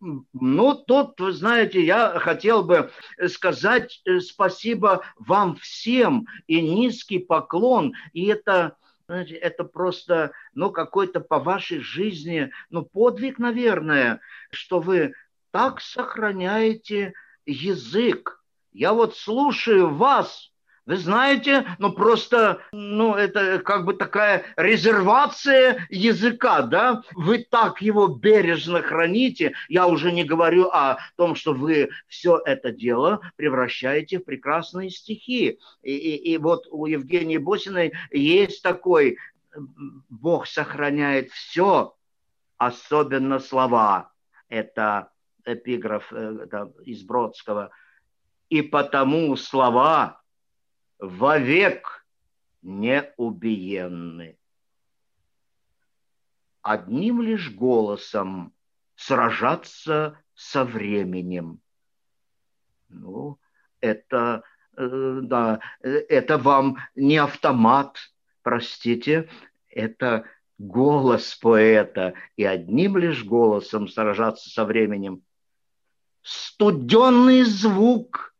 [0.00, 2.92] Ну, тут, вы знаете, я хотел бы
[3.26, 7.94] сказать э, спасибо вам всем и низкий поклон.
[8.12, 8.76] И это,
[9.08, 14.20] знаете, это просто, ну, какой-то по вашей жизни, ну, подвиг, наверное,
[14.52, 15.14] что вы
[15.50, 17.14] так сохраняете
[17.44, 18.37] язык,
[18.78, 20.52] я вот слушаю вас,
[20.86, 27.02] вы знаете, ну просто, ну это как бы такая резервация языка, да?
[27.12, 29.54] Вы так его бережно храните.
[29.68, 35.58] Я уже не говорю о том, что вы все это дело превращаете в прекрасные стихи.
[35.82, 39.18] И, и, и вот у Евгении Босиной есть такой
[40.08, 41.96] «Бог сохраняет все,
[42.56, 44.12] особенно слова».
[44.48, 45.10] Это
[45.44, 47.70] эпиграф это, из Бродского–
[48.48, 50.20] и потому слова
[50.98, 52.06] вовек
[52.62, 54.38] не убиенны.
[56.62, 58.52] Одним лишь голосом
[58.94, 61.60] сражаться со временем.
[62.88, 63.38] Ну,
[63.80, 64.42] это,
[64.76, 67.98] э, да, это вам не автомат,
[68.42, 69.28] простите,
[69.68, 70.24] это
[70.58, 75.22] голос поэта и одним лишь голосом сражаться со временем.
[76.22, 78.34] Студенный звук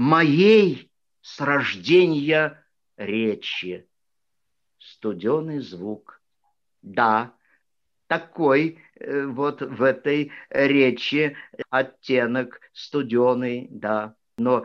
[0.00, 0.90] моей
[1.20, 2.64] с рождения
[2.96, 3.86] речи.
[4.78, 6.22] Студенный звук.
[6.80, 7.34] Да,
[8.06, 11.36] такой э, вот в этой речи
[11.68, 14.14] оттенок студеный, да.
[14.38, 14.64] Но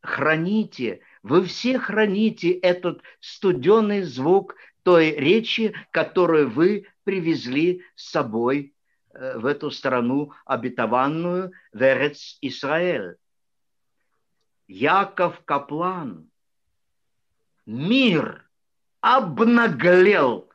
[0.00, 8.74] храните, вы все храните этот студенный звук той речи, которую вы привезли с собой
[9.12, 13.19] э, в эту страну обетованную, Верец Израиль.
[14.72, 16.30] Яков Каплан,
[17.66, 18.48] мир
[19.00, 20.48] обнаглел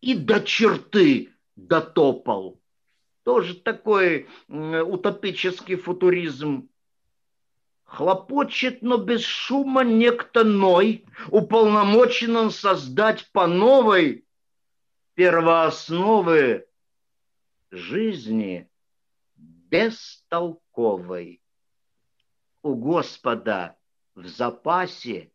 [0.00, 2.58] и до черты дотопал.
[3.24, 6.70] Тоже такой утопический футуризм.
[7.84, 14.24] Хлопочет, но без шума некто Ной, уполномочен он создать по новой
[15.12, 16.66] первоосновы
[17.70, 18.70] жизни
[19.36, 21.42] бестолковой.
[22.62, 23.76] У Господа
[24.14, 25.30] в запасе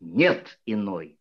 [0.00, 1.18] нет иной.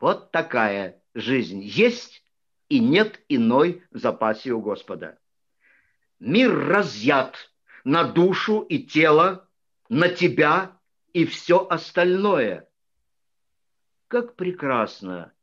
[0.00, 2.24] Вот такая жизнь есть
[2.70, 5.18] и нет иной в запасе у Господа.
[6.18, 7.52] Мир разъят
[7.84, 9.48] на душу и тело,
[9.90, 10.80] на тебя
[11.12, 12.68] и все остальное.
[14.08, 15.34] Как прекрасно,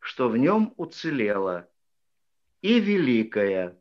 [0.00, 1.68] что в нем уцелело
[2.62, 3.80] и великое,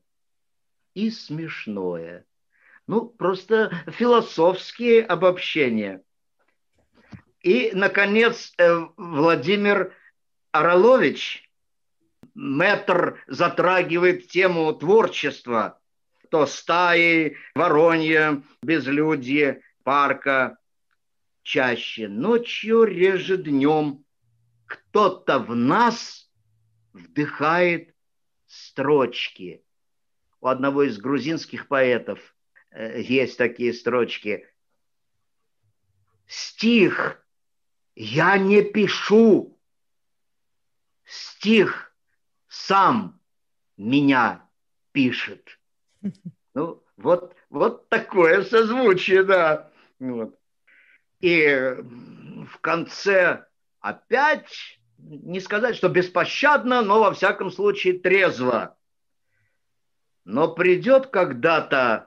[0.94, 2.27] и смешное.
[2.88, 6.02] Ну, просто философские обобщения.
[7.42, 9.94] И, наконец, э, Владимир
[10.52, 11.44] Орлович–
[12.40, 15.82] Метр затрагивает тему творчества,
[16.30, 20.60] то стаи, воронья, безлюдье, парка.
[21.42, 24.06] Чаще ночью, реже днем
[24.68, 26.30] кто-то в нас
[26.94, 27.96] вдыхает
[28.46, 29.64] строчки.
[30.40, 32.36] У одного из грузинских поэтов
[32.78, 34.48] есть такие строчки.
[36.28, 37.26] Стих
[37.96, 39.60] я не пишу.
[41.06, 41.96] Стих
[42.48, 43.20] сам
[43.78, 44.48] меня
[44.92, 45.60] пишет.
[46.54, 49.72] Ну, вот, вот такое созвучие, да.
[50.00, 50.40] Вот.
[51.20, 51.76] И
[52.48, 53.46] в конце
[53.80, 58.76] опять, не сказать, что беспощадно, но во всяком случае трезво.
[60.26, 62.07] Но придет когда-то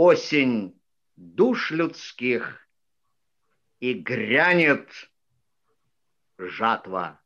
[0.00, 0.80] осень
[1.16, 2.66] душ людских,
[3.80, 4.88] и грянет
[6.38, 7.20] жатва.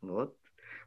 [0.00, 0.38] Вот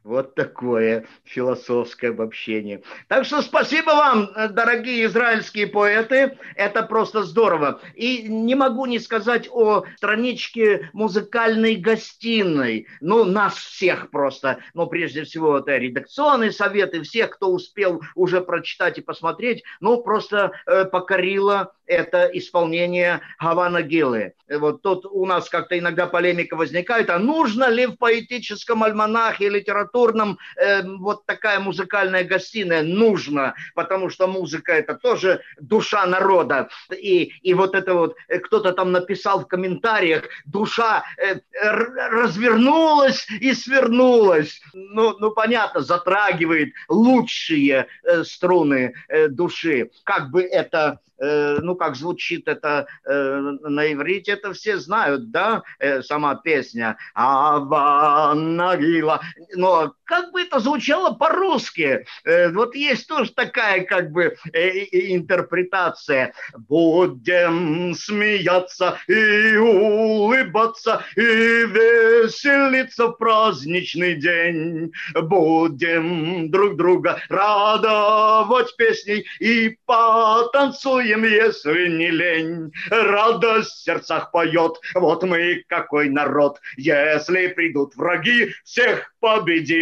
[0.06, 2.82] вот такое философское обобщение.
[3.08, 6.38] Так что спасибо вам, дорогие израильские поэты.
[6.54, 7.80] Это просто здорово.
[7.94, 12.86] И не могу не сказать о страничке музыкальной гостиной.
[13.00, 14.60] Ну, нас всех просто.
[14.74, 17.02] Ну, прежде всего, это редакционные советы.
[17.02, 19.64] Всех, кто успел уже прочитать и посмотреть.
[19.80, 24.34] Ну, просто э, покорило это исполнение Гавана Гилы.
[24.48, 29.48] Вот тут у нас как-то иногда полемика возникает, а нужно ли в поэтическом альманахе
[29.96, 32.82] литературном э, вот такая музыкальная гостиная?
[32.82, 36.68] Нужно, потому что музыка это тоже душа народа.
[36.90, 43.54] И, и вот это вот, э, кто-то там написал в комментариях, душа э, развернулась и
[43.54, 44.60] свернулась.
[44.74, 49.90] Ну, ну понятно, затрагивает лучшие э, струны э, души.
[50.04, 55.62] Как бы это Э, ну, как звучит это э, на иврите, это все знают, да,
[56.02, 59.20] сама песня «Ава Нагила».
[59.54, 62.06] Но как бы это звучало по-русски?
[62.24, 66.32] Вот есть тоже такая как бы интерпретация.
[66.56, 74.92] Будем смеяться и улыбаться, и веселиться в праздничный день.
[75.14, 82.72] Будем друг друга радовать песней и потанцуем танцуем, если не лень.
[82.90, 86.60] Радость в сердцах поет, вот мы какой народ.
[86.76, 89.75] Если придут враги, всех победим.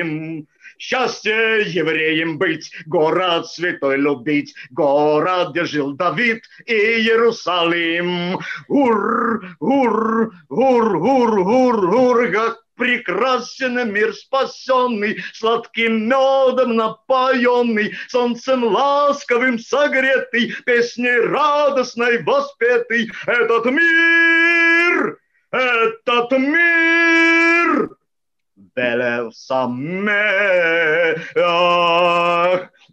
[0.78, 8.38] Счастье евреям быть, город святой любить, город, где жил Давид и Иерусалим.
[8.68, 19.58] Ур, ур, ур, ур, ур, ур, как прекрасен мир спасенный, сладким медом напоенный, солнцем ласковым
[19.58, 23.10] согретый, песней радостной воспетый.
[23.26, 25.18] Этот мир,
[25.50, 27.23] этот мир,
[28.56, 31.18] Белев Самеах,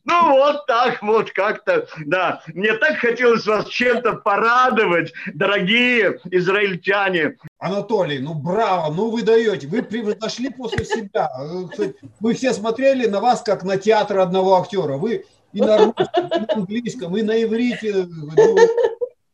[0.03, 2.41] Ну вот так вот как-то, да.
[2.47, 7.37] Мне так хотелось вас чем-то порадовать, дорогие израильтяне.
[7.59, 11.29] Анатолий, ну браво, ну вы даете, вы превзошли после себя.
[12.19, 14.97] Мы все смотрели на вас как на театр одного актера.
[14.97, 18.07] Вы и на русском, и на английском, и на иврите.
[18.07, 18.57] Ну,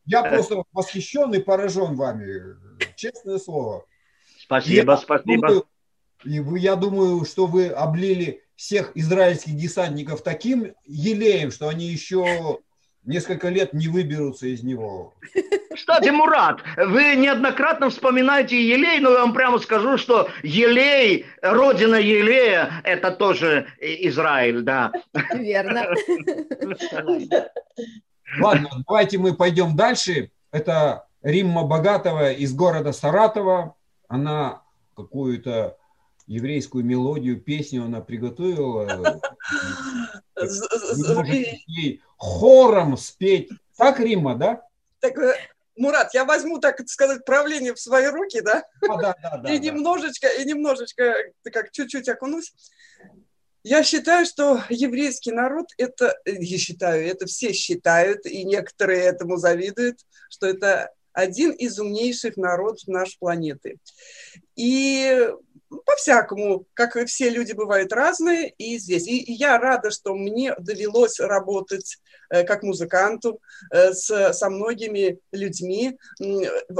[0.04, 2.56] я просто восхищен и поражен вами,
[2.96, 3.86] честное слово.
[4.38, 5.48] Спасибо, я спасибо.
[5.48, 5.64] Думаю,
[6.24, 12.58] и вы, я думаю, что вы облили всех израильских десантников таким елеем, что они еще
[13.04, 15.14] несколько лет не выберутся из него.
[15.74, 22.82] Кстати, Мурат, вы неоднократно вспоминаете Елей, но я вам прямо скажу, что Елей, родина Елея,
[22.82, 24.92] это тоже Израиль, да.
[25.34, 25.86] Верно.
[28.40, 30.32] Ладно, давайте мы пойдем дальше.
[30.50, 33.76] Это Римма Богатова из города Саратова.
[34.08, 34.62] Она
[34.96, 35.76] какую-то
[36.28, 39.20] еврейскую мелодию, песню она приготовила.
[41.66, 43.50] Ей хором спеть.
[43.76, 44.62] Так, Римма, да?
[45.00, 45.34] Так, э,
[45.76, 48.64] Мурат, я возьму, так сказать, правление в свои руки, да?
[48.88, 49.52] А, да, да, да.
[49.52, 51.14] И немножечко, и немножечко,
[51.44, 52.52] как чуть-чуть окунусь.
[53.62, 60.00] Я считаю, что еврейский народ, это, я считаю, это все считают, и некоторые этому завидуют,
[60.30, 63.78] что это один из умнейших народов нашей планеты.
[64.54, 65.28] И
[65.84, 69.08] по-всякому, как все люди бывают разные, и здесь.
[69.08, 71.98] И, я рада, что мне довелось работать
[72.30, 73.40] э, как музыканту
[73.72, 75.98] э, со многими людьми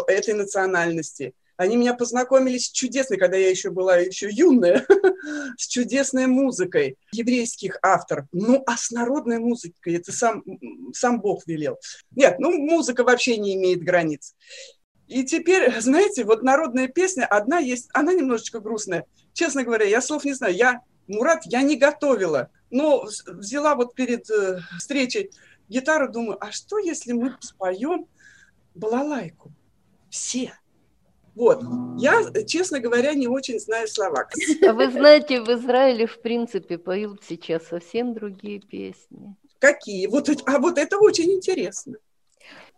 [0.06, 1.34] этой национальности.
[1.58, 4.86] Они меня познакомились с чудесной, когда я еще была еще юная,
[5.58, 8.26] с чудесной музыкой еврейских авторов.
[8.30, 10.44] Ну, а с народной музыкой это сам,
[10.94, 11.76] сам Бог велел.
[12.12, 14.36] Нет, ну, музыка вообще не имеет границ.
[15.08, 19.04] И теперь, знаете, вот народная песня, одна есть, она немножечко грустная.
[19.32, 20.54] Честно говоря, я слов не знаю.
[20.54, 25.32] Я, Мурат, я не готовила, но взяла вот перед э, встречей
[25.68, 28.06] гитару, думаю, а что, если мы споем
[28.76, 29.50] балалайку?
[30.08, 30.52] Все.
[31.38, 31.62] Вот.
[31.98, 34.28] Я, честно говоря, не очень знаю слова.
[34.66, 39.36] А вы знаете, в Израиле, в принципе, поют сейчас совсем другие песни.
[39.60, 40.08] Какие?
[40.08, 41.94] Вот, а вот это очень интересно.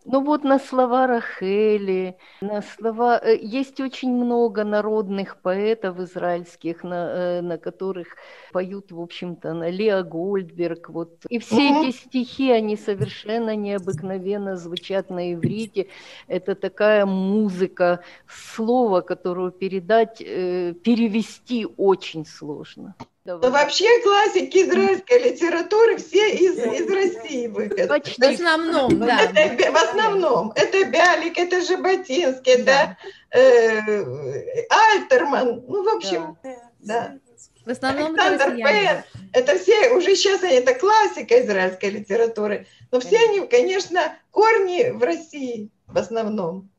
[0.05, 3.19] Ну вот на слова Рахели, на слова...
[3.19, 8.15] Э, есть очень много народных поэтов израильских, на, э, на которых
[8.51, 10.89] поют, в общем-то, на Лео Гольдберг.
[10.89, 11.25] Вот.
[11.29, 11.89] И все mm-hmm.
[11.89, 15.87] эти стихи, они совершенно необыкновенно звучат на иврите.
[16.27, 22.95] Это такая музыка, слово, которую передать, э, перевести очень сложно.
[23.23, 23.41] Давай.
[23.41, 27.87] Но вообще классики израильской литературы все из, из России выходят.
[27.87, 28.19] Почти.
[28.19, 29.31] В основном, да.
[29.35, 30.51] Это, в основном.
[30.55, 32.97] Это Бялик, это Жаботинский, да.
[33.29, 35.63] это э, Альтерман.
[35.67, 36.55] Ну, в общем, да.
[36.79, 37.17] да.
[37.63, 39.03] В основном Александр Пен.
[39.33, 42.65] Это все, уже сейчас они, это классика израильской литературы.
[42.91, 46.69] Но все они, конечно, корни в России в основном.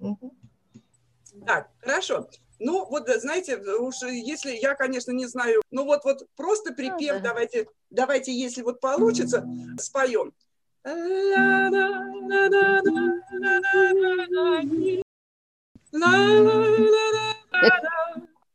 [1.46, 2.28] Так, хорошо.
[2.58, 7.66] Ну, вот, знаете, уж если я, конечно, не знаю, ну вот, вот просто припев, давайте,
[7.90, 9.44] давайте, если вот получится,
[9.78, 10.32] споем.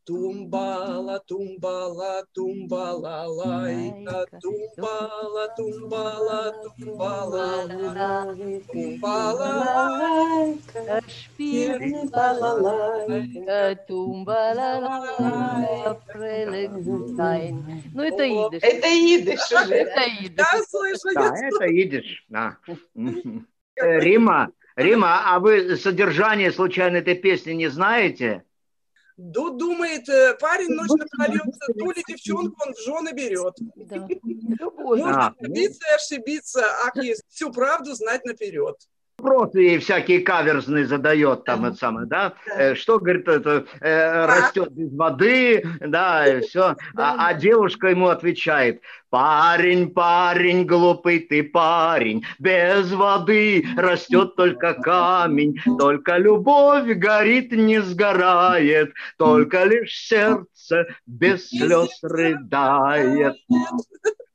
[0.07, 7.83] Тумбала, тумбала, тумбала, лайка, тумбала, тумбала, тумбала,
[8.71, 9.51] тумбала,
[9.99, 11.01] лайка,
[11.37, 14.69] тумбала, лайка, тумбала,
[15.19, 17.83] лайка, прелегзайн.
[17.93, 18.63] Ну, это идиш.
[18.63, 19.75] Это идиш уже.
[19.83, 20.35] Это идиш.
[20.37, 21.13] Да, слышу.
[21.15, 22.57] Да, это идиш, да.
[23.75, 28.45] Рима, Рима, а вы содержание случайно этой песни не знаете?
[29.18, 33.55] Ду думает, э, парень ночно прольется, ту ли девчонку он в жены берет.
[33.76, 34.07] Да.
[34.76, 36.91] Можно ошибиться и ошибиться, а
[37.30, 38.78] всю правду знать наперед.
[39.20, 42.34] Вопросы ей всякие каверзные задает там это самое, да?
[42.55, 46.76] Э, что, говорит, это э, растет без воды, да, и все.
[46.95, 55.59] А, а девушка ему отвечает, парень, парень, глупый ты парень, без воды растет только камень,
[55.80, 60.56] только любовь горит, не сгорает, только лишь сердце
[61.05, 63.36] без слез рыдает.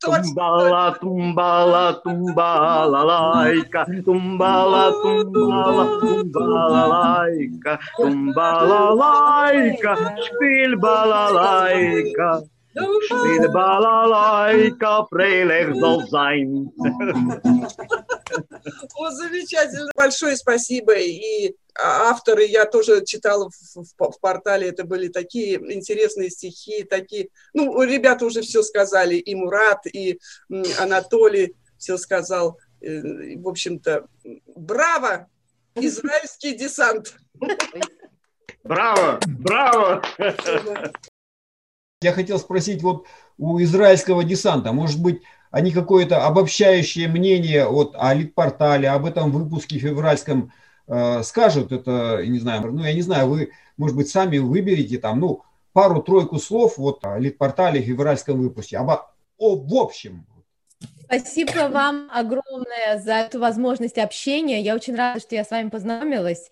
[0.01, 12.43] Тумбала, тумбала, тумбала, лайка, тумбала, тумбала, тумбала, лайка, тумбала, лайка, шпиль балалайка.
[12.75, 16.71] Spiel Balalaika, fröhlich soll sein.
[18.95, 19.91] О, замечательно.
[19.95, 20.93] Большое спасибо.
[20.93, 27.29] И авторы, я тоже читала в, в, в портале, это были такие интересные стихи, такие...
[27.53, 30.19] Ну, ребята уже все сказали, и Мурат, и
[30.79, 32.59] Анатолий все сказал.
[32.81, 34.07] Э, в общем-то,
[34.55, 35.27] браво!
[35.75, 37.15] Израильский десант!
[38.63, 39.19] Браво!
[39.25, 40.03] Браво!
[42.01, 43.07] Я хотел спросить, вот
[43.37, 45.21] у израильского десанта, может быть,
[45.53, 50.51] они какое-то обобщающее мнение вот о Литпортале, об этом выпуске февральском
[50.87, 55.19] э, скажут, это, не знаю, ну, я не знаю, вы, может быть, сами выберете там,
[55.19, 60.25] ну, пару-тройку слов вот о Литпортале, февральском выпуске, об, о, в общем.
[61.03, 64.59] Спасибо вам огромное за эту возможность общения.
[64.59, 66.49] Я очень рада, что я с вами познакомилась.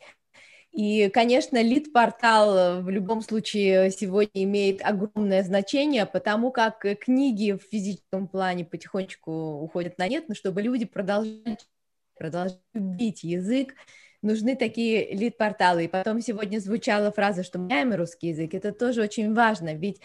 [0.71, 7.61] И, конечно, лид-портал э, в любом случае сегодня имеет огромное значение, потому как книги в
[7.69, 11.57] физическом плане потихонечку уходят на нет, но чтобы люди продолжали,
[12.17, 13.75] продолжали любить язык,
[14.21, 15.85] нужны такие лид-порталы.
[15.85, 18.53] И потом сегодня звучала фраза, что мы меняем русский язык.
[18.53, 19.99] Это тоже очень важно, ведь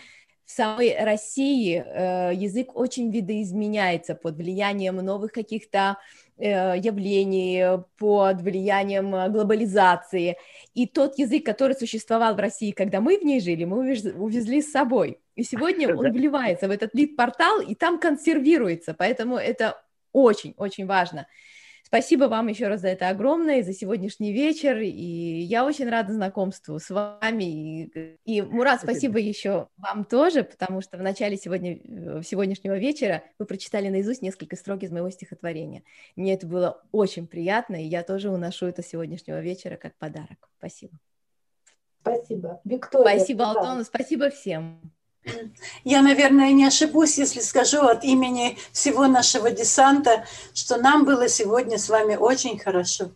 [0.45, 9.15] в самой России э, язык очень видоизменяется под влиянием новых каких-то Э, явлений, под влиянием
[9.15, 10.37] э, глобализации.
[10.75, 14.71] И тот язык, который существовал в России, когда мы в ней жили, мы увезли с
[14.71, 15.19] собой.
[15.35, 18.95] И сегодня он вливается в этот лид-портал, и там консервируется.
[18.95, 19.83] Поэтому это
[20.13, 21.27] очень-очень важно.
[21.87, 26.81] Спасибо вам еще раз за это огромное, за сегодняшний вечер, и я очень рада знакомству
[26.81, 27.45] с вами.
[27.45, 29.13] И, и Мурат, спасибо.
[29.13, 34.21] спасибо еще вам тоже, потому что в начале сегодня, э, сегодняшнего вечера вы прочитали наизусть
[34.21, 35.85] несколько строк из моего стихотворения.
[36.17, 40.49] Мне это было очень приятно, и я тоже уношу это сегодняшнего вечера как подарок.
[40.59, 40.99] Спасибо.
[42.01, 42.61] Спасибо.
[42.65, 43.17] Виктория.
[43.17, 44.81] Спасибо, Алтону, спасибо всем.
[45.85, 50.25] Я, наверное, не ошибусь, если скажу от имени всего нашего десанта,
[50.55, 53.11] что нам было сегодня с вами очень хорошо.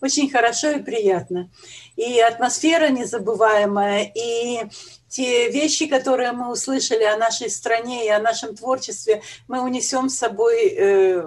[0.00, 1.50] Очень хорошо и приятно.
[1.96, 4.64] И атмосфера незабываемая, и
[5.08, 10.18] те вещи, которые мы услышали о нашей стране и о нашем творчестве, мы унесем с
[10.18, 11.22] собой э,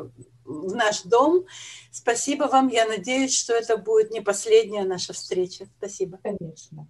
[0.46, 1.46] в наш дом.
[1.92, 2.68] Спасибо вам.
[2.68, 5.66] Я надеюсь, что это будет не последняя наша встреча.
[5.78, 6.20] Спасибо.
[6.22, 6.88] Конечно.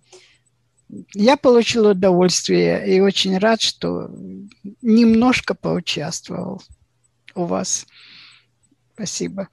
[1.14, 4.10] Я получил удовольствие и очень рад, что
[4.82, 6.62] немножко поучаствовал
[7.36, 7.86] у вас.
[8.94, 9.50] Спасибо.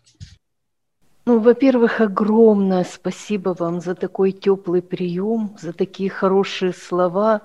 [1.26, 7.42] Ну, во-первых, огромное спасибо вам за такой теплый прием, за такие хорошие слова.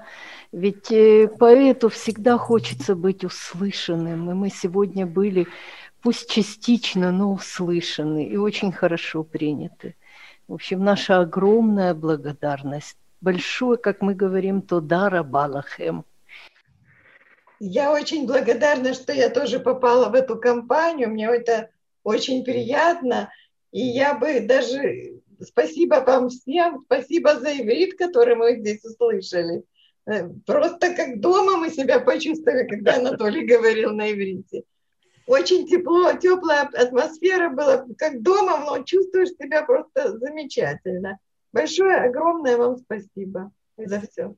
[0.52, 5.48] Ведь э, поэту всегда хочется быть услышанным, и мы сегодня были,
[6.02, 9.96] пусть частично, но услышаны и очень хорошо приняты.
[10.48, 16.06] В общем, наша огромная благодарность большое, как мы говорим, Тодара Балахем.
[17.60, 21.10] Я очень благодарна, что я тоже попала в эту компанию.
[21.10, 21.70] Мне это
[22.04, 23.32] очень приятно.
[23.72, 25.22] И я бы даже...
[25.40, 26.84] Спасибо вам всем.
[26.86, 29.64] Спасибо за иврит, который мы здесь услышали.
[30.08, 34.64] Э, просто как дома мы себя почувствовали, когда Анатолий говорил на иврите.
[35.28, 41.20] Очень тепло, теплая атмосфера была, как дома, но чувствуешь себя просто замечательно.
[41.54, 44.36] Большое, огромное вам спасибо за все.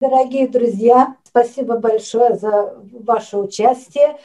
[0.00, 4.18] Дорогие друзья, спасибо большое за ваше участие.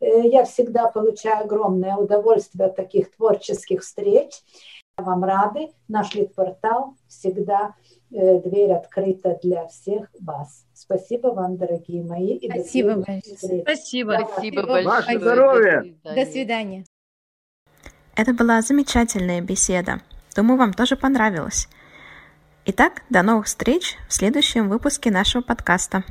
[0.00, 4.42] Э, я всегда получаю огромное удовольствие от таких творческих встреч.
[4.96, 5.70] Вам рады.
[5.88, 7.74] Наш лид-портал всегда
[8.10, 10.66] э, дверь открыта для всех вас.
[10.74, 12.36] Спасибо вам, дорогие мои.
[12.36, 13.62] И Спасибо большое.
[13.62, 14.28] Спасибо.
[14.28, 14.84] Спасибо большое.
[14.84, 15.96] Ваше здоровье.
[16.04, 16.84] До свидания.
[18.14, 20.02] Это была замечательная беседа.
[20.34, 21.68] Думаю, вам тоже понравилось.
[22.64, 26.04] Итак, до новых встреч в следующем выпуске нашего подкаста.